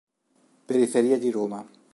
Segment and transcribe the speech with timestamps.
[0.65, 1.63] Periferia di Roma.